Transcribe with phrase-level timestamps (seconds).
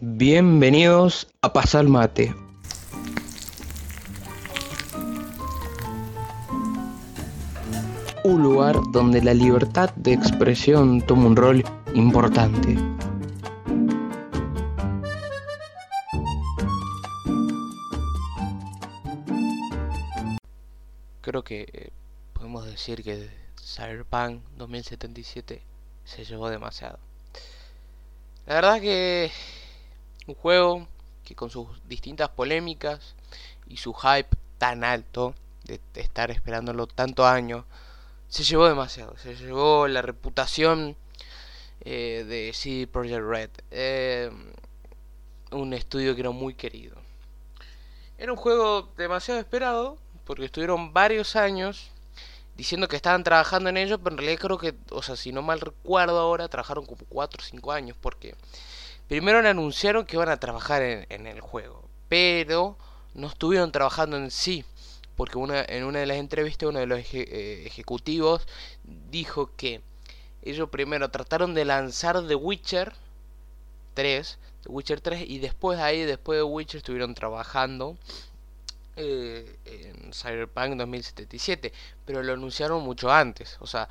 [0.00, 2.34] Bienvenidos a Pasar Mate.
[8.24, 11.64] Un lugar donde la libertad de expresión toma un rol
[11.94, 12.76] importante.
[21.20, 21.90] Creo que eh,
[22.32, 23.30] podemos decir que
[23.62, 25.62] Cyberpunk 2077
[26.04, 26.98] se llevó demasiado.
[28.46, 29.30] La verdad que
[30.26, 30.88] un juego
[31.24, 33.14] que con sus distintas polémicas
[33.66, 34.28] y su hype
[34.58, 35.34] tan alto
[35.64, 37.64] de, estar esperándolo tanto años,
[38.28, 39.16] se llevó demasiado.
[39.18, 40.96] Se llevó la reputación
[41.80, 43.50] eh, de CD Projekt Red.
[43.70, 44.30] Eh,
[45.50, 46.96] un estudio que era muy querido.
[48.18, 51.90] Era un juego demasiado esperado porque estuvieron varios años
[52.56, 55.42] diciendo que estaban trabajando en ello, pero en realidad creo que, o sea, si no
[55.42, 58.34] mal recuerdo ahora, trabajaron como 4 o 5 años, porque
[59.08, 62.76] primero anunciaron que iban a trabajar en, el juego, pero
[63.14, 64.64] no estuvieron trabajando en sí,
[65.16, 68.46] porque una, en una de las entrevistas uno de los eh, ejecutivos
[69.10, 69.80] dijo que
[70.42, 72.92] ellos primero trataron de lanzar The Witcher
[73.94, 77.96] 3, The Witcher 3, y después ahí, después de Witcher, estuvieron trabajando
[78.96, 81.72] eh, en Cyberpunk 2077,
[82.04, 83.56] pero lo anunciaron mucho antes.
[83.60, 83.88] O sea,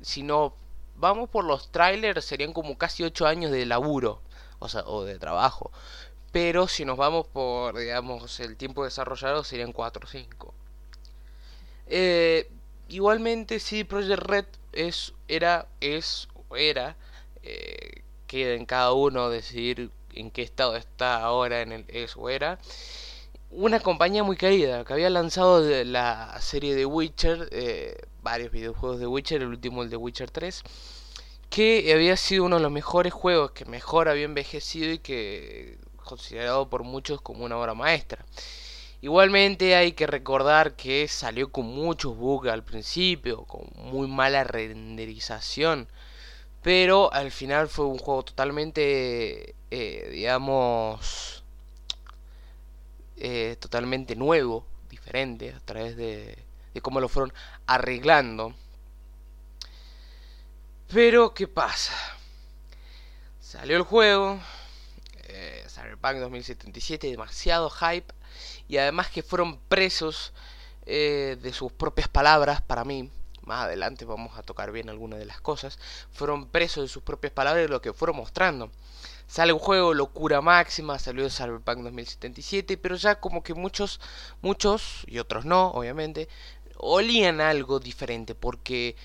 [0.00, 0.54] si no
[0.96, 4.22] vamos por los trailers, serían como casi 8 años de laburo,
[4.60, 5.72] o sea, o de trabajo.
[6.32, 10.54] Pero si nos vamos por, digamos, el tiempo desarrollado, serían 4 o 5.
[11.88, 12.48] Eh,
[12.88, 16.96] igualmente, si Project Red es, era, es o era,
[17.42, 22.28] eh, queda en cada uno decidir en qué estado está ahora en el es o
[22.28, 22.58] era
[23.50, 29.06] una compañía muy querida que había lanzado la serie de Witcher, eh, varios videojuegos de
[29.06, 30.62] Witcher, el último el de Witcher 3,
[31.50, 36.68] que había sido uno de los mejores juegos, que mejor había envejecido y que considerado
[36.70, 38.24] por muchos como una obra maestra.
[39.02, 45.88] Igualmente hay que recordar que salió con muchos bugs al principio, con muy mala renderización,
[46.62, 51.42] pero al final fue un juego totalmente, eh, digamos,
[53.16, 56.38] eh, totalmente nuevo, diferente, a través de,
[56.74, 57.32] de cómo lo fueron
[57.66, 58.54] arreglando.
[60.92, 61.94] Pero, ¿qué pasa?
[63.40, 64.40] Salió el juego,
[65.28, 68.12] eh, Cyberpunk 2077, demasiado hype,
[68.66, 70.32] y además que fueron presos
[70.86, 73.08] eh, de sus propias palabras para mí.
[73.42, 75.78] Más adelante vamos a tocar bien algunas de las cosas.
[76.10, 78.72] Fueron presos de sus propias palabras de lo que fueron mostrando.
[79.28, 84.00] Sale un juego, locura máxima, salió de Cyberpunk 2077, pero ya como que muchos,
[84.42, 86.28] muchos, y otros no, obviamente,
[86.78, 88.96] olían algo diferente, porque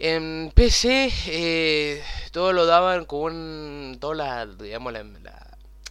[0.00, 2.02] en PC eh,
[2.32, 5.04] todo lo daban con toda la, digamos, la,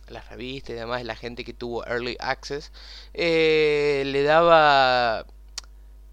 [0.07, 2.71] la, revista y demás, la gente que tuvo Early Access,
[3.13, 5.27] eh, le daba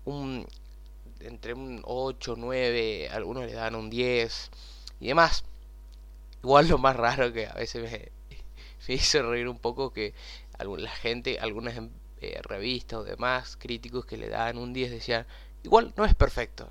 [0.05, 0.47] un
[1.21, 4.51] entre un 8, 9, algunos le daban un 10
[5.01, 5.45] y demás.
[6.43, 8.13] Igual lo más raro que a veces me,
[8.95, 10.13] hizo reír un poco que
[10.59, 11.75] la gente, algunas
[12.21, 15.27] eh, revistas o demás críticos que le daban un 10 decían,
[15.63, 16.71] igual no es perfecto.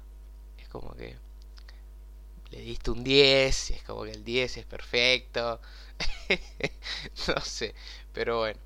[0.80, 1.16] Como que
[2.52, 5.60] le diste un 10, y es como que el 10 es perfecto.
[7.28, 7.74] no sé,
[8.14, 8.60] pero bueno.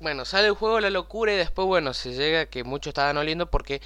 [0.00, 3.50] Bueno, sale el juego La Locura y después, bueno, se llega que muchos estaban oliendo
[3.50, 3.80] porque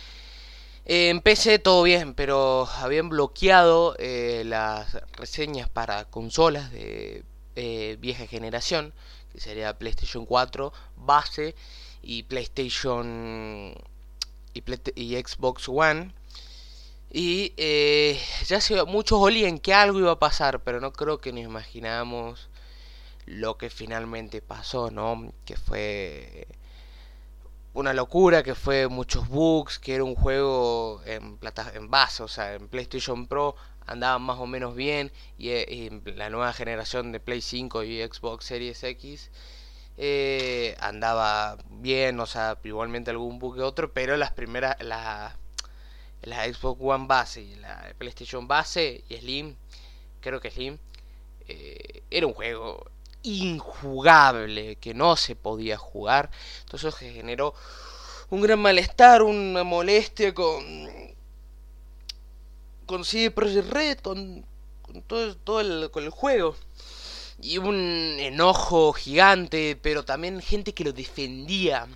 [0.85, 7.25] eh, en todo bien, pero habían bloqueado eh, las reseñas para consolas de
[7.57, 8.93] eh, vieja generación,
[9.33, 11.55] que sería PlayStation 4 base
[12.03, 13.75] y PlayStation
[14.55, 16.15] y, Xbox One.
[17.11, 17.53] Y
[18.47, 22.49] ya se, muchos olían que algo iba a pasar, pero no creo que nos imaginamos
[23.27, 25.33] lo que finalmente pasó, ¿no?
[25.45, 26.49] Que fue
[27.75, 32.29] una locura, que fue muchos bugs, que era un juego en, plata, en base, o
[32.29, 33.55] sea, en PlayStation Pro
[33.87, 38.45] andaba más o menos bien y, eh, la nueva generación de Play 5 y Xbox
[38.45, 39.31] Series X
[39.99, 45.37] eh, andaba bien, o sea, igualmente algún bug que otro, pero las primeras, la,
[46.23, 49.57] la Xbox One base y la PlayStation base y Slim,
[50.21, 50.79] creo que Slim,
[51.49, 52.91] eh, era un juego
[53.23, 56.31] injugable, que no se podía jugar.
[56.61, 57.55] Entonces eso generó
[58.31, 61.09] un gran malestar, una molestia con
[62.89, 64.47] con CD Projekt Red, con,
[64.81, 66.57] con todo, todo el, con el juego.
[67.41, 71.87] Y un enojo gigante, pero también gente que lo defendía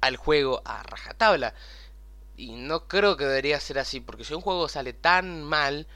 [0.00, 1.54] al juego a rajatabla.
[2.36, 5.86] Y no creo que debería ser así, porque si un juego sale tan mal,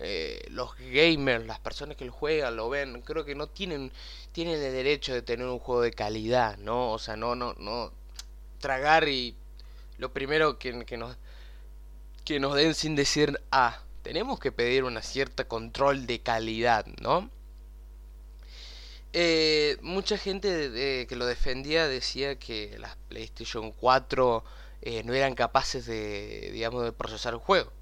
[0.00, 3.92] eh, los gamers, las personas que lo juegan, lo ven, creo que no tienen,
[4.32, 6.92] tienen el derecho de tener un juego de calidad, ¿no?
[6.92, 7.92] O sea, no, no, no
[8.58, 9.36] tragar y
[9.98, 11.16] lo primero que, que nos
[12.24, 17.30] que nos den sin decir ah, tenemos que pedir una cierta control de calidad, ¿no?
[19.16, 24.44] Eh, mucha gente que lo defendía decía que las PlayStation 4
[24.86, 27.72] eh, no eran capaces de, digamos, de procesar el juego.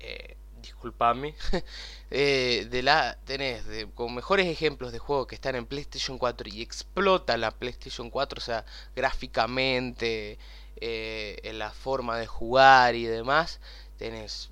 [0.00, 1.34] Eh, disculpame.
[2.12, 3.62] Eh, de la tenés
[3.94, 8.38] con mejores ejemplos de juegos que están en PlayStation 4 y explota la PlayStation 4,
[8.38, 8.64] o sea,
[8.96, 10.36] gráficamente,
[10.80, 13.60] en la forma de jugar y demás.
[13.96, 14.50] Tenés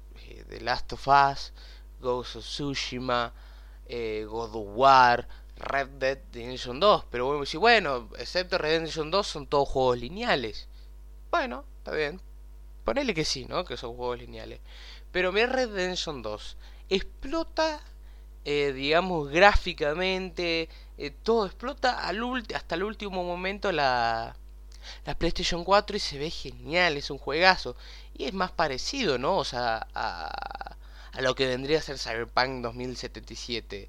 [0.48, 1.52] The Last of Us,
[2.00, 3.32] Ghost of Tsushima,
[3.88, 5.26] God of War,
[5.58, 7.04] Red Dead Redemption 2.
[7.10, 10.68] Pero bueno, si bueno, excepto Red Dead Redemption 2 son todos juegos lineales.
[11.30, 12.20] Bueno, está bien.
[12.84, 13.64] Ponele que sí, ¿no?
[13.64, 14.60] Que son juegos lineales.
[15.12, 16.56] Pero mira Red Redemption 2.
[16.88, 17.80] Explota,
[18.44, 20.68] eh, digamos, gráficamente.
[20.96, 22.22] Eh, todo explota al
[22.54, 24.36] hasta el último momento la,
[25.04, 26.96] la PlayStation 4 y se ve genial.
[26.96, 27.76] Es un juegazo.
[28.14, 29.36] Y es más parecido, ¿no?
[29.36, 30.76] O sea, a,
[31.12, 33.88] a lo que vendría a ser Cyberpunk 2077.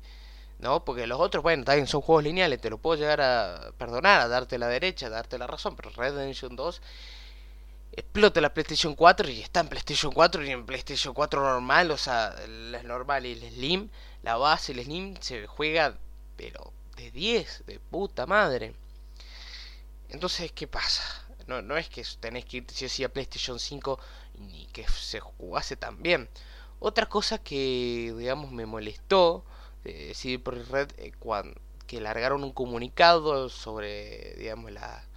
[0.59, 0.83] ¿No?
[0.85, 4.27] Porque los otros, bueno, también son juegos lineales, te lo puedo llegar a perdonar, a
[4.27, 6.81] darte la derecha, a darte la razón, pero Red Redemption 2
[7.91, 11.97] explota la PlayStation 4 y está en PlayStation 4 y en PlayStation 4 normal, o
[11.97, 13.89] sea, la normal y el Slim,
[14.23, 15.97] la base, el Slim se juega,
[16.35, 18.73] pero de 10, de puta madre.
[20.09, 21.03] Entonces, ¿qué pasa?
[21.47, 23.99] No, no es que tenés que ir si sí a PlayStation 5
[24.39, 26.29] ni que se jugase tan bien.
[26.79, 29.43] Otra cosa que, digamos, me molestó
[29.83, 35.07] de CD Red eh, cuando, que largaron un comunicado sobre, digamos, de las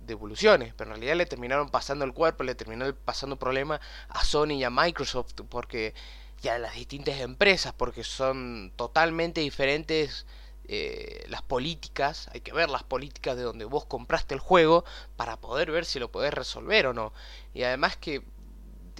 [0.00, 4.52] devoluciones, pero en realidad le terminaron pasando el cuerpo, le terminaron pasando problema a Sony
[4.52, 5.94] y a Microsoft porque
[6.42, 10.26] ya las distintas empresas, porque son totalmente diferentes
[10.72, 14.84] eh, las políticas, hay que ver las políticas de donde vos compraste el juego
[15.16, 17.12] para poder ver si lo podés resolver o no.
[17.54, 18.22] Y además que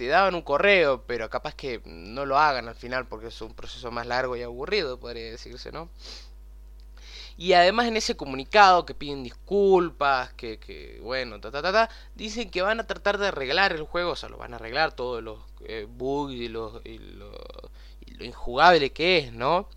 [0.01, 3.53] te daban un correo, pero capaz que no lo hagan al final porque es un
[3.53, 5.89] proceso más largo y aburrido, podría decirse, ¿no?
[7.37, 11.89] Y además en ese comunicado que piden disculpas, que, que bueno, ta, ta, ta, ta,
[12.15, 14.95] dicen que van a tratar de arreglar el juego, o sea, lo van a arreglar
[14.95, 17.31] todos los eh, bugs y, los, y, lo,
[18.21, 19.69] injugable que es, ¿no?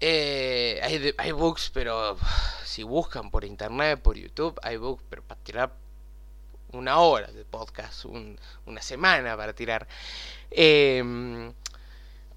[0.00, 2.16] Eh, hay, hay bugs, pero
[2.64, 5.79] si buscan por internet, por YouTube, hay bugs, pero para tirar
[6.72, 9.86] una hora de podcast, una semana para tirar.
[10.50, 11.52] Em,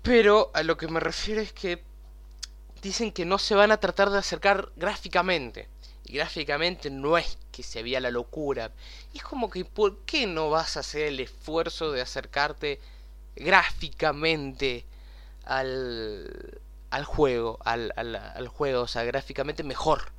[0.01, 1.83] pero a lo que me refiero es que
[2.81, 5.67] dicen que no se van a tratar de acercar gráficamente.
[6.05, 8.71] Y gráficamente no es que se vea la locura.
[9.13, 12.79] Y es como que, ¿por qué no vas a hacer el esfuerzo de acercarte
[13.35, 14.85] gráficamente
[15.45, 16.59] al,
[16.89, 17.57] al juego?
[17.63, 20.11] Al, al juego, o sea, gráficamente mejor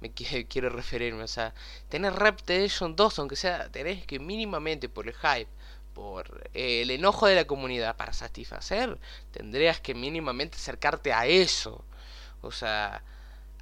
[0.00, 0.12] me
[0.48, 1.22] quiero referirme.
[1.24, 1.54] O sea,
[1.88, 5.48] tener Repetition 2, aunque sea, tenés que mínimamente por el hype,
[5.94, 8.98] por el enojo de la comunidad para satisfacer,
[9.32, 11.84] tendrías que mínimamente acercarte a eso.
[12.40, 13.02] O sea,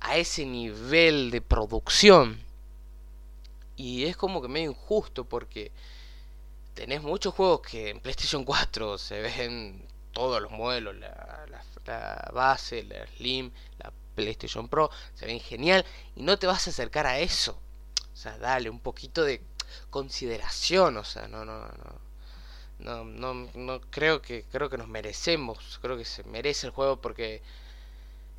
[0.00, 2.44] a ese nivel de producción.
[3.76, 5.72] Y es como que medio injusto porque
[6.74, 12.30] tenés muchos juegos que en PlayStation 4 se ven todos los modelos, la, la, la
[12.32, 15.84] base, la Slim, la PlayStation Pro, se ven genial
[16.16, 17.60] y no te vas a acercar a eso.
[18.12, 19.42] O sea, dale un poquito de
[19.90, 22.00] consideración, o sea, no no no
[22.78, 27.00] no no, no creo que creo que nos merecemos, creo que se merece el juego
[27.00, 27.42] porque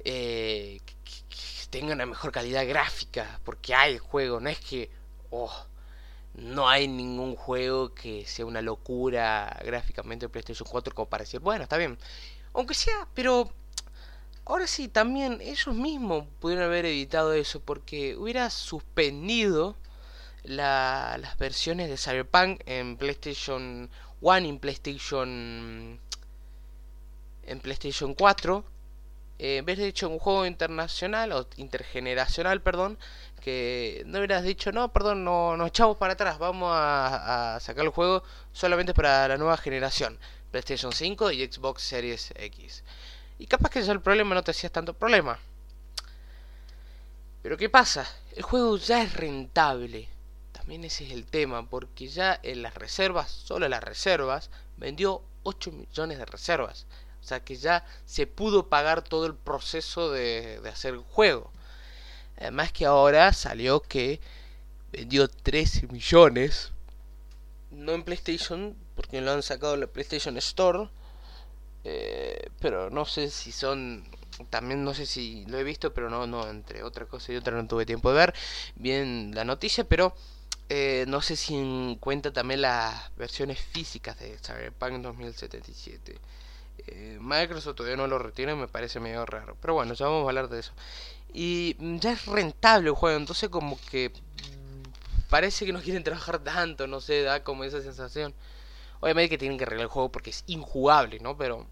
[0.04, 4.90] eh, que, tenga una mejor calidad gráfica, porque hay juego, no es que
[5.32, 5.52] oh,
[6.36, 11.40] no hay ningún juego que sea una locura gráficamente en PlayStation 4 como para decir,
[11.42, 11.98] bueno, está bien.
[12.54, 13.52] Aunque sea, pero
[14.50, 19.75] Ahora sí, también ellos mismos pudieron haber evitado eso porque hubiera suspendido
[20.46, 23.89] las versiones de Cyberpunk en PlayStation
[24.22, 26.00] 1 y en PlayStation
[27.44, 28.63] en PlayStation 4
[29.39, 32.98] eh, en vez de hecho un juego internacional o intergeneracional, perdón,
[33.42, 37.84] que no hubieras dicho, no, perdón, no nos echamos para atrás, vamos a, a sacar
[37.84, 38.24] el juego
[38.54, 40.18] solamente para la nueva generación,
[40.51, 42.86] PlayStation 5 y Xbox Series X.
[43.39, 45.39] Y capaz que ya el problema no te hacías tanto problema.
[47.44, 48.08] Pero ¿qué pasa?
[48.36, 50.10] El juego ya es rentable.
[50.51, 55.22] También ese es el tema, porque ya en las reservas, solo en las reservas, vendió
[55.44, 56.88] 8 millones de reservas.
[57.22, 61.51] O sea que ya se pudo pagar todo el proceso de, de hacer el juego.
[62.38, 64.20] Además que ahora salió que
[64.91, 66.72] vendió 13 millones.
[67.72, 70.89] No en PlayStation, porque lo han sacado en la PlayStation Store
[71.84, 74.04] Eh, pero no sé si son
[74.50, 77.56] también no sé si lo he visto, pero no, no, entre otra cosa y otra
[77.56, 78.34] no tuve tiempo de ver
[78.76, 80.14] bien la noticia, pero
[80.70, 86.20] eh, no sé si en cuenta también las versiones físicas de Cyberpunk 2077.
[86.88, 89.58] Eh, Microsoft todavía no lo retiene, me parece medio raro.
[89.62, 90.74] Pero bueno, ya vamos a hablar de eso.
[91.34, 96.04] Y mm, ya es rentable el juego, entonces como que mm, parece que no quieren
[96.04, 98.34] trabajar tanto, no sé, da como esa sensación.
[99.00, 101.38] Obviamente que tienen que arreglar el juego porque es injugable, ¿no?
[101.38, 101.68] Pero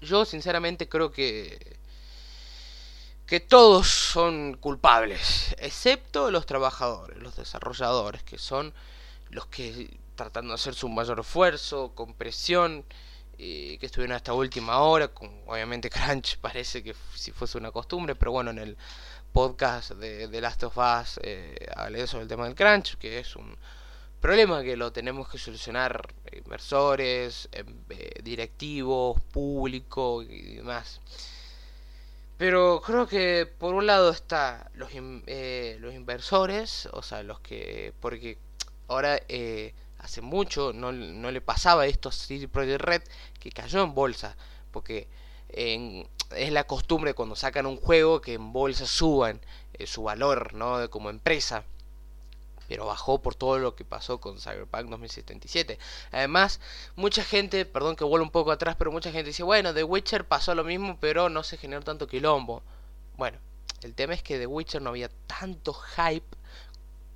[0.00, 1.76] yo sinceramente creo que
[3.26, 8.72] que todos son culpables, excepto los trabajadores, los desarrolladores, que son
[9.30, 12.84] los que tratando de hacer su mayor esfuerzo, con presión,
[13.36, 18.32] que estuvieron hasta última hora, con obviamente crunch parece que si fuese una costumbre, pero
[18.32, 18.76] bueno, en el
[19.32, 23.36] podcast de, de Last of Us eh, hablé sobre el tema del crunch, que es
[23.36, 23.56] un
[24.20, 31.00] problema que lo tenemos que solucionar inversores, em, eh, directivos, público y demás.
[32.38, 37.94] Pero creo que por un lado está los, eh, los inversores, o sea, los que...
[38.00, 38.38] Porque
[38.88, 43.02] ahora eh, hace mucho no, no, le pasaba esto a City Project Red
[43.40, 44.36] que cayó en bolsa.
[44.72, 45.08] Porque
[45.48, 49.40] es la costumbre cuando sacan un juego que en bolsa suban
[49.86, 50.90] su valor, ¿no?
[50.90, 51.64] Como empresa
[52.68, 55.78] pero bajó por todo lo que pasó con Cyberpunk 2077.
[56.12, 56.60] Además,
[56.94, 60.26] mucha gente, perdón que vuelvo un poco atrás, pero mucha gente dice, bueno, The Witcher
[60.26, 62.62] pasó lo mismo, pero no se generó tanto quilombo.
[63.16, 63.38] Bueno,
[63.82, 66.26] el tema es que The Witcher no había tanto hype,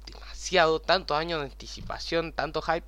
[0.07, 2.87] demasiado, tantos años de anticipación, tanto hype,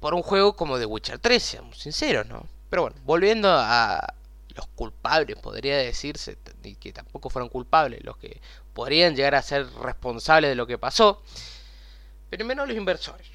[0.00, 2.46] por un juego como The Witcher 3, seamos sinceros, ¿no?
[2.70, 4.14] Pero bueno, volviendo a
[4.54, 8.40] los culpables, podría decirse, y que tampoco fueron culpables, los que
[8.74, 11.22] podrían llegar a ser responsables de lo que pasó.
[12.32, 13.28] Primero los inversores,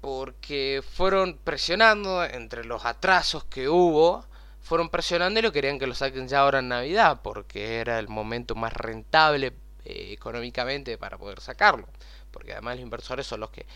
[0.00, 4.26] porque fueron presionando entre los atrasos que hubo,
[4.60, 8.08] fueron presionando y lo querían que lo saquen ya ahora en Navidad, porque era el
[8.08, 9.52] momento más rentable
[9.84, 11.86] eh, económicamente para poder sacarlo.
[12.32, 13.66] Porque además los inversores son los que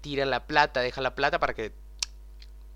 [0.00, 1.74] tiran la plata, dejan la plata para que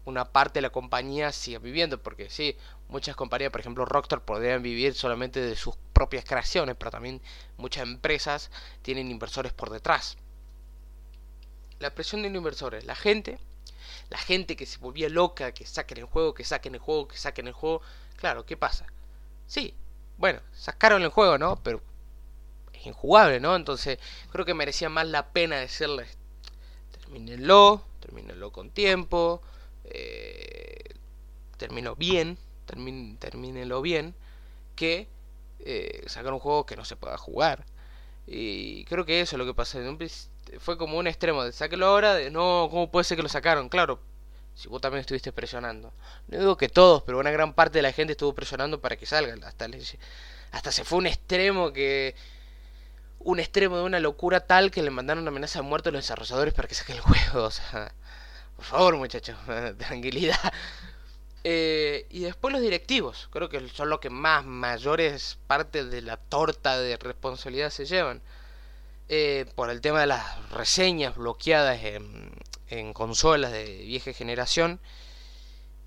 [0.04, 2.02] una parte de la compañía siga viviendo.
[2.02, 2.58] Porque sí,
[2.88, 7.22] muchas compañías, por ejemplo Rockstar, podrían vivir solamente de sus propias creaciones, pero también
[7.56, 8.50] muchas empresas
[8.82, 10.18] tienen inversores por detrás
[11.82, 13.38] la presión de los inversores, la gente,
[14.08, 17.18] la gente que se volvía loca, que saquen el juego, que saquen el juego, que
[17.18, 17.82] saquen el juego.
[18.16, 18.86] Claro, ¿qué pasa?
[19.46, 19.74] Sí,
[20.16, 21.56] bueno, sacaron el juego, ¿no?
[21.62, 21.82] Pero
[22.72, 23.56] es injugable, ¿no?
[23.56, 23.98] Entonces
[24.30, 26.16] creo que merecía más la pena decirles,
[26.92, 29.42] termínenlo, termínenlo con tiempo,
[29.84, 30.94] eh,
[31.96, 32.38] bien,
[33.18, 34.14] termínenlo bien,
[34.76, 35.08] que
[35.60, 37.64] eh, sacar un juego que no se pueda jugar.
[38.26, 39.78] Y creo que eso es lo que pasa
[40.58, 43.68] fue como un extremo de sáquelo ahora, de no, ¿cómo puede ser que lo sacaron?
[43.68, 44.00] Claro,
[44.54, 45.92] si vos también estuviste presionando.
[46.28, 49.06] No digo que todos, pero una gran parte de la gente estuvo presionando para que
[49.06, 49.42] salgan.
[49.44, 49.68] Hasta,
[50.52, 52.14] hasta se fue un extremo que.
[53.20, 56.02] Un extremo de una locura tal que le mandaron una amenaza de muerte a los
[56.02, 57.44] desarrolladores para que saquen el juego.
[57.44, 57.92] O sea,
[58.56, 59.37] por favor, muchachos,
[59.78, 60.52] tranquilidad.
[61.44, 66.16] Eh, y después los directivos, creo que son los que más mayores partes de la
[66.16, 68.22] torta de responsabilidad se llevan.
[69.14, 74.81] Eh, por el tema de las reseñas bloqueadas en, consolas de vieja generación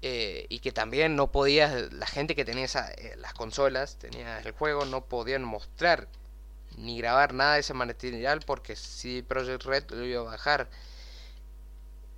[0.04, 4.52] eh, y que también no podías, la gente que tenía eh, las consolas, tenía el
[4.52, 6.08] juego, no podían mostrar
[6.78, 10.70] ni grabar nada de ese material porque si Project Red lo iba a bajar.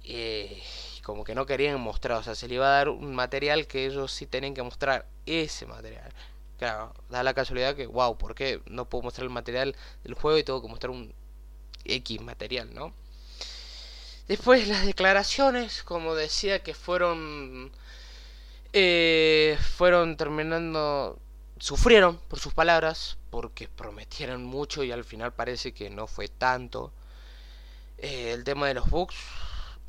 [0.03, 0.61] y
[1.03, 3.85] como que no querían mostrar, o sea, se le iba a dar un material que
[3.85, 6.11] ellos sí tenían que mostrar ese material.
[6.57, 10.37] Claro, da la casualidad que, wow, ¿por qué no puedo mostrar el material del juego
[10.37, 11.13] y tengo que mostrar un
[11.85, 12.93] X material, ¿no?
[14.27, 17.71] Después las declaraciones, como decía, que fueron...
[18.73, 21.19] Eh, fueron terminando...
[21.59, 26.91] Sufrieron por sus palabras, porque prometieron mucho y al final parece que no fue tanto.
[27.97, 29.15] Eh, el tema de los bugs,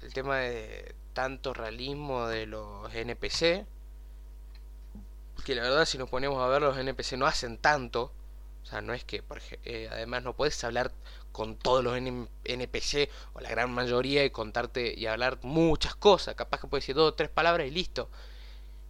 [0.03, 3.67] el tema de tanto realismo de los NPC,
[5.49, 8.13] que la verdad si nos ponemos a ver los NPC no hacen tanto.
[8.63, 9.23] O sea, no es que,
[9.65, 10.93] eh, además no puedes hablar
[11.33, 16.35] con todos los NPC o la gran mayoría y contarte y hablar muchas cosas.
[16.35, 18.11] Capaz que puedes decir dos o tres palabras y listo.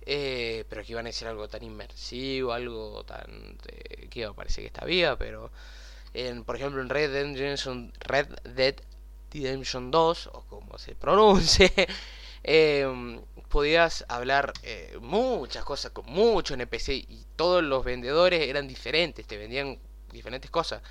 [0.03, 3.57] Eh, pero aquí van a decir algo tan inmersivo, algo tan...
[3.69, 5.53] Eh, que parece que está viva, pero...
[6.13, 8.75] En, por ejemplo en Red Dead Redemption, Red Dead
[9.33, 11.71] Redemption 2, o como se pronuncie,
[12.43, 19.27] eh, podías hablar eh, muchas cosas con mucho NPC y todos los vendedores eran diferentes,
[19.27, 19.79] te vendían
[20.13, 20.83] diferentes cosas.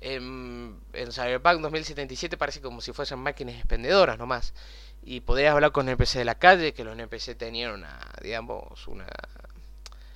[0.00, 4.54] En, en Cyberpunk 2077 parece como si fuesen máquinas expendedoras nomás.
[5.02, 9.06] Y podrías hablar con NPC de la calle, que los NPC tenían una, digamos, una...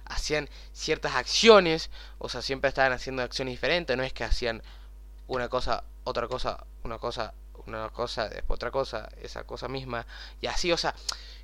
[0.04, 4.62] Hacían ciertas acciones, o sea, siempre estaban haciendo acciones diferentes, no es que hacían
[5.26, 7.32] una cosa, otra cosa, una cosa,
[7.66, 10.06] una cosa, después otra cosa, esa cosa misma,
[10.40, 10.94] y así, o sea,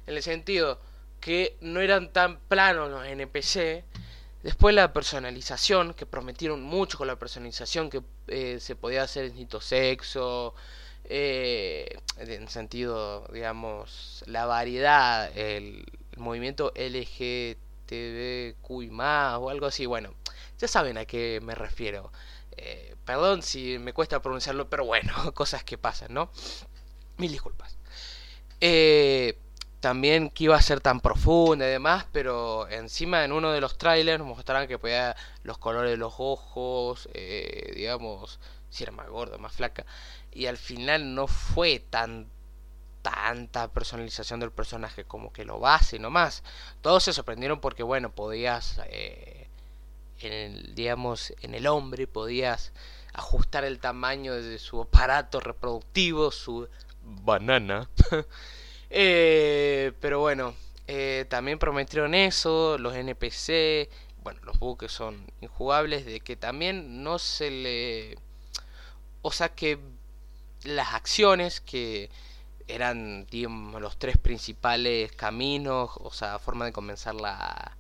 [0.09, 0.81] en el sentido
[1.21, 3.85] que no eran tan planos los NPC,
[4.43, 9.61] Después la personalización, que prometieron mucho con la personalización, que eh, se podía hacer distinto
[9.61, 10.55] sexo,
[11.05, 15.85] eh, en sentido, digamos, la variedad, el,
[16.17, 20.15] movimiento LGTBQ más o algo así, bueno,
[20.59, 22.13] ya saben a qué me refiero.
[22.57, 26.31] Eh, perdón si me cuesta pronunciarlo, pero bueno, cosas que pasan, ¿no?
[27.19, 27.77] Mil disculpas.
[28.61, 29.39] Eh,
[29.81, 33.79] también que iba a ser tan profunda y demás, pero encima en uno de los
[33.79, 39.39] trailers mostraron que podía los colores de los ojos, eh, digamos, si era más gorda,
[39.39, 39.87] más flaca,
[40.33, 42.29] y al final no fue tan
[43.03, 46.43] tanta personalización del personaje como que lo base nomás.
[46.83, 49.49] Todos se sorprendieron porque bueno, podías eh,
[50.21, 52.73] en el, digamos, en el hombre podías
[53.13, 56.69] ajustar el tamaño de su aparato reproductivo, su
[57.03, 57.89] banana.
[58.91, 60.55] Eh, pero bueno,
[60.87, 63.91] eh, también prometieron eso, los NPC,
[64.23, 68.19] bueno, los buques son injugables, de que también no se le...
[69.23, 69.79] O sea que
[70.65, 72.11] las acciones que
[72.69, 73.27] eran,
[73.81, 77.77] los tres principales caminos, o sea, forma de comenzar la...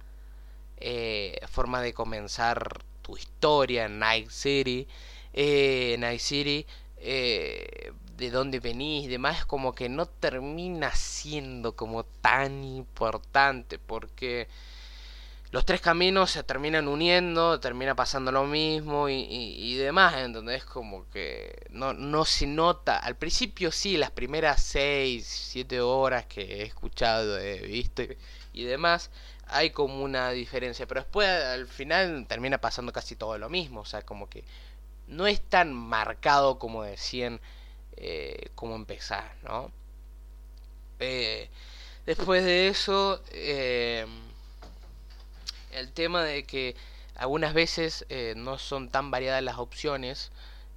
[0.80, 4.86] Eh, forma de comenzar tu historia en Night City.
[5.32, 6.66] Eh, Night City
[6.98, 14.48] eh, de dónde venís y demás, como que no termina siendo como tan importante, porque
[15.52, 21.08] los tres caminos se terminan uniendo, termina pasando lo mismo y, y, demás, entonces como
[21.10, 26.62] que no, no se nota, al principio sí, las primeras 6, 7 horas que he
[26.64, 28.18] escuchado, he visto y,
[28.52, 29.10] y demás,
[29.46, 33.86] hay como una diferencia, pero después al final termina pasando casi todo lo mismo, o
[33.86, 34.42] sea, como que
[35.06, 37.40] no es tan marcado como decían
[38.00, 39.72] eh, cómo empezar, ¿no?
[41.00, 41.48] Eh,
[42.06, 44.06] después de eso, eh,
[45.72, 46.74] el tema de que
[47.16, 50.30] algunas veces eh, no son tan variadas las opciones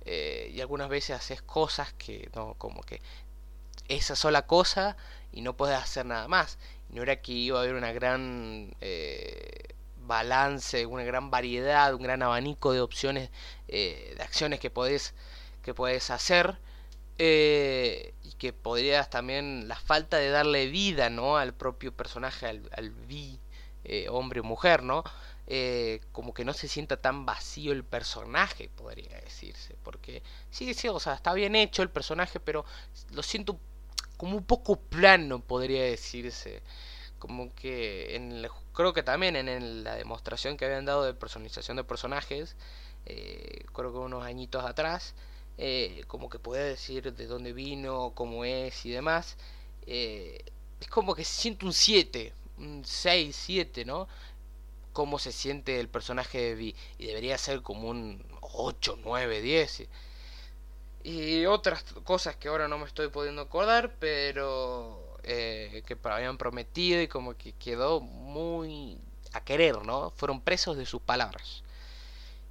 [0.04, 3.02] y algunas veces haces cosas que no, como que
[3.88, 4.98] esa sola cosa
[5.32, 6.58] y no puedes hacer nada más.
[6.90, 8.76] No era que iba a haber una gran
[9.98, 13.30] balance, una gran variedad, un gran abanico de opciones
[13.68, 15.14] de acciones que podés,
[15.62, 16.58] que podés hacer
[17.17, 22.69] eh, y que podrías también la falta de darle vida no al propio personaje al,
[22.76, 23.39] al vi
[23.84, 25.04] eh, hombre o mujer no
[25.47, 30.88] eh, como que no se sienta tan vacío el personaje podría decirse porque sí sí
[30.88, 32.65] o sea está bien hecho el personaje pero
[33.12, 33.60] lo siento
[34.17, 36.62] como un poco plano podría decirse.
[37.17, 41.84] Como que en creo que también en la demostración que habían dado de personalización de
[41.84, 42.56] personajes
[43.06, 45.15] creo que unos añitos atrás
[45.63, 49.38] eh, como que puede decir de dónde vino, cómo es y demás.
[49.86, 50.43] Eh,
[50.80, 54.08] es como que se siente un 7, un 6, 7, ¿no?
[54.91, 56.76] Cómo se siente el personaje de Vi.
[56.97, 59.88] Y debería ser como un 8, 9, 10.
[61.04, 67.00] Y otras cosas que ahora no me estoy pudiendo acordar, pero eh, que habían prometido
[67.04, 68.97] y como que quedó muy
[69.34, 70.10] a querer, ¿no?
[70.15, 71.63] Fueron presos de sus palabras.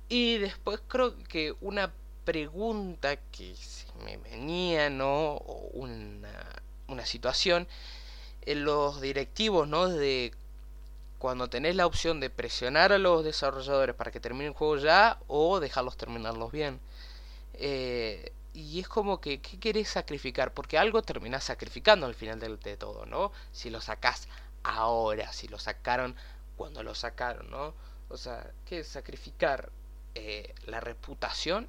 [0.08, 1.92] Y después creo que una
[2.24, 5.36] pregunta que se me venía, ¿no?
[5.72, 7.68] una, una situación,
[8.42, 9.88] en los directivos, ¿no?
[9.88, 10.32] De
[11.18, 15.18] cuando tenés la opción de presionar a los desarrolladores para que terminen el juego ya
[15.28, 16.80] o dejarlos terminarlos bien.
[17.54, 20.54] Eh, y es como que, ¿qué querés sacrificar?
[20.54, 23.32] Porque algo terminás sacrificando al final de, de todo, ¿no?
[23.52, 24.28] Si lo sacás
[24.62, 26.16] ahora, si lo sacaron
[26.56, 27.74] cuando lo sacaron, ¿no?
[28.08, 29.70] O sea, ¿qué es sacrificar?
[30.14, 31.68] Eh, la reputación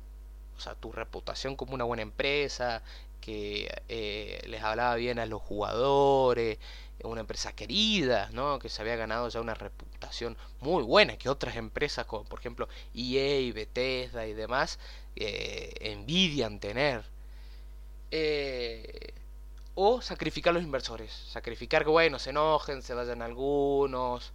[0.61, 2.83] o sea, tu reputación como una buena empresa,
[3.19, 6.59] que eh, les hablaba bien a los jugadores,
[7.03, 8.59] una empresa querida, ¿no?
[8.59, 12.67] que se había ganado ya una reputación muy buena que otras empresas como por ejemplo
[12.93, 14.77] EA, Bethesda y demás
[15.15, 17.03] eh, envidian tener.
[18.11, 19.13] Eh,
[19.73, 24.31] o sacrificar a los inversores, sacrificar que bueno, se enojen, se vayan algunos,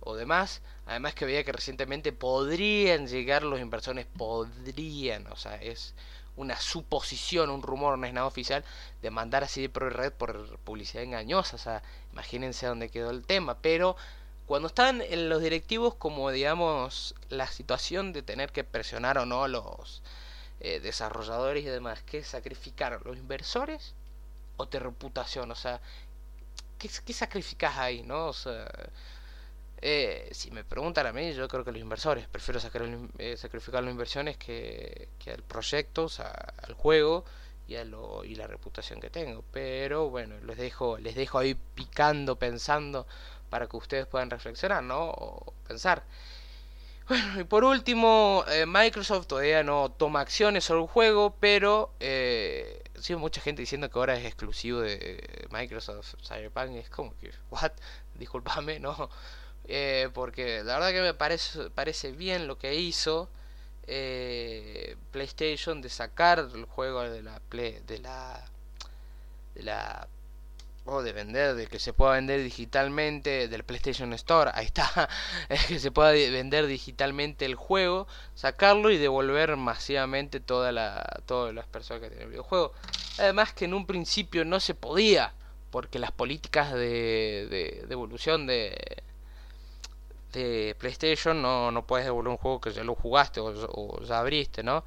[0.00, 0.62] o demás.
[0.86, 5.94] Además que veía que recientemente podrían llegar los inversores, podrían, o sea, es
[6.36, 8.64] una suposición, un rumor, no es nada oficial,
[9.02, 11.56] de mandar así de Pro Red por publicidad engañosa.
[11.56, 11.82] O sea,
[12.12, 13.58] imagínense dónde quedó el tema.
[13.58, 13.96] Pero
[14.46, 19.48] cuando están en los directivos, como digamos, la situación de tener que presionar o no
[19.48, 20.02] los
[20.60, 23.02] eh, desarrolladores y demás, ¿qué sacrificaron?
[23.04, 23.94] ¿Los inversores
[24.56, 25.50] o tu reputación?
[25.50, 25.80] O sea,
[26.78, 28.26] ¿qué, qué sacrificas ahí, no?
[28.28, 28.66] O sea,
[29.82, 32.26] eh, si me preguntan a mí, yo creo que los inversores.
[32.28, 32.82] Prefiero sacar
[33.18, 36.30] eh, sacrificar las inversiones que, que al proyecto, o sea,
[36.62, 37.24] al juego
[37.66, 39.44] y, a lo, y la reputación que tengo.
[39.52, 43.06] Pero bueno, les dejo, les dejo ahí picando, pensando,
[43.48, 45.10] para que ustedes puedan reflexionar, ¿no?
[45.10, 46.04] O pensar.
[47.08, 52.84] Bueno, y por último, eh, Microsoft todavía no toma acciones sobre el juego, pero eh,
[53.00, 56.76] sí, mucha gente diciendo que ahora es exclusivo de Microsoft Cyberpunk.
[56.76, 57.72] Es como que, ¿what?
[58.14, 59.10] Disculpame, no.
[59.72, 63.30] Eh, porque la verdad que me parece, parece bien lo que hizo
[63.86, 68.44] eh, PlayStation de sacar el juego de la Play, de la
[69.54, 70.08] de la
[70.86, 75.08] o de vender, de que se pueda vender digitalmente del PlayStation Store, ahí está,
[75.48, 81.54] es que se pueda vender digitalmente el juego, sacarlo y devolver masivamente toda la, todas
[81.54, 82.72] las personas que tienen el videojuego.
[83.18, 85.32] Además que en un principio no se podía,
[85.70, 88.74] porque las políticas de, de devolución de,
[90.32, 94.62] de PlayStation no, no puedes devolver un juego que ya lo jugaste o, ya abriste,
[94.62, 94.84] ¿no?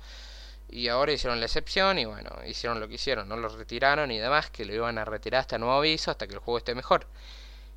[0.70, 4.20] Y ahora hicieron la excepción y bueno, hicieron lo que hicieron, no lo retiraron y
[4.20, 7.08] demás, que lo iban a retirar hasta nuevo aviso, hasta que el juego esté mejor.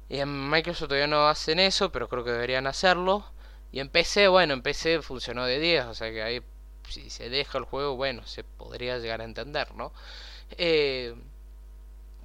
[0.09, 3.25] Y en Microsoft todavía no hacen eso, pero creo que deberían hacerlo.
[3.73, 6.43] Y en PC, bueno, en PC funcionó de 10, o sea que ahí
[6.89, 9.93] si se deja el juego, bueno, se podría llegar a entender, ¿no?
[10.59, 11.15] Eh,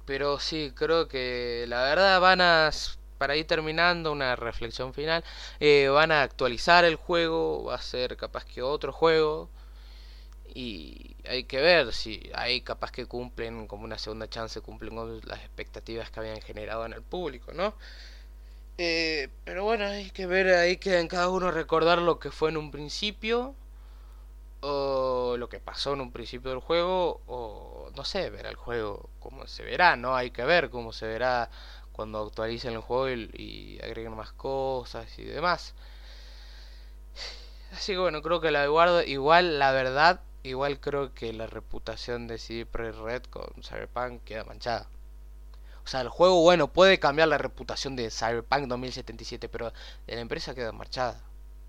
[0.04, 2.70] pero sí, creo que la verdad van a
[3.22, 5.22] para ir terminando, una reflexión final.
[5.60, 9.48] Eh, van a actualizar el juego, va a ser capaz que otro juego.
[10.54, 15.20] Y hay que ver si hay capaz que cumplen como una segunda chance, cumplen con
[15.24, 17.74] las expectativas que habían generado en el público, ¿no?
[18.78, 22.50] Eh, pero bueno, hay que ver, hay que en cada uno recordar lo que fue
[22.50, 23.54] en un principio,
[24.62, 29.10] o lo que pasó en un principio del juego, o no sé, ver el juego
[29.20, 30.16] como se verá, ¿no?
[30.16, 31.50] Hay que ver cómo se verá
[31.92, 35.74] cuando actualicen el juego y, agreguen más cosas y demás.
[37.72, 39.02] Así que bueno, creo que la guardo.
[39.02, 44.44] Igual, la verdad, igual creo que la reputación de CD Projekt Red con Cyberpunk queda
[44.44, 44.88] manchada.
[45.84, 49.72] O sea, el juego, bueno, puede cambiar la reputación de Cyberpunk 2077, pero
[50.06, 51.20] de la empresa queda marchada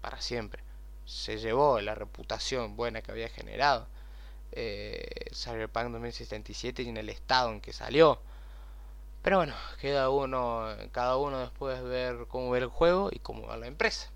[0.01, 0.63] para siempre.
[1.05, 3.87] Se llevó la reputación buena que había generado
[4.51, 8.19] eh, Cyberpunk 2077 y en el estado en que salió.
[9.23, 13.57] Pero bueno, queda uno, cada uno después ver cómo ver el juego y cómo va
[13.57, 14.09] la empresa.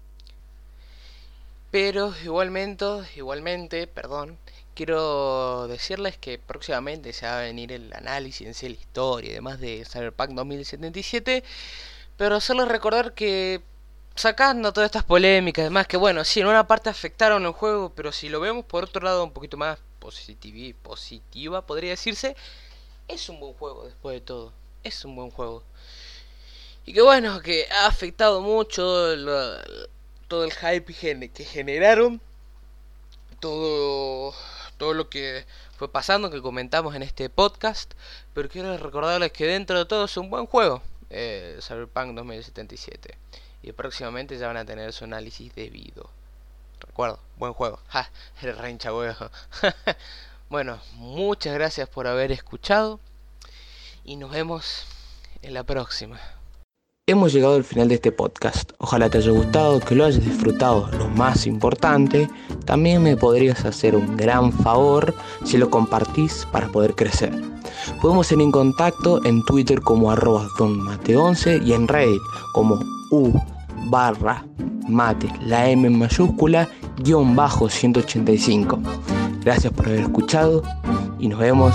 [1.72, 4.38] Pero igualmente, igualmente, perdón,
[4.76, 9.60] quiero decirles que próximamente se va a venir el análisis en la historia y demás
[9.62, 11.43] de Cyberpunk 2077.
[12.17, 13.62] Pero hacerles recordar que
[14.15, 18.12] sacando todas estas polémicas, además que bueno, sí, en una parte afectaron el juego, pero
[18.12, 22.36] si lo vemos por otro lado un poquito más positiva, podría decirse,
[23.08, 25.63] es un buen juego después de todo es un buen juego.
[26.86, 28.84] Y que bueno, que ha afectado mucho
[30.30, 30.94] todo el hype
[31.30, 32.22] que generaron.
[33.42, 34.34] Todo,
[34.78, 35.46] todo lo que
[35.78, 37.94] fue pasando, que comentamos en este podcast.
[38.34, 40.82] Pero quiero recordarles que dentro de todo es un buen juego.
[41.10, 43.18] Eh, Cyberpunk 2077.
[43.63, 46.10] Y próximamente ya van a tener su análisis debido.
[46.80, 47.80] Recuerdo, buen juego.
[47.90, 48.10] Ja,
[48.42, 49.30] el rencha huevo.
[50.50, 53.02] bueno, muchas gracias por haber escuchado
[54.08, 54.86] y nos vemos
[55.43, 56.17] en la próxima.
[57.10, 58.72] Hemos llegado al final de este podcast.
[58.80, 60.89] Ojalá te haya gustado, que lo hayas disfrutado.
[60.98, 62.30] Lo más importante,
[62.65, 65.13] también me podrías hacer un gran favor
[65.46, 67.32] si lo compartís para poder crecer.
[68.02, 72.22] Podemos ser en contacto en Twitter como arroba donmate11 y en Reddit
[72.54, 72.80] como
[73.12, 73.32] u
[73.89, 74.43] barra
[74.88, 78.80] mate, la M en mayúscula, guion bajo 185.
[79.43, 80.63] Gracias por haber escuchado
[81.20, 81.74] y nos vemos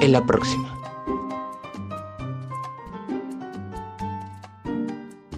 [0.00, 0.71] en la próxima.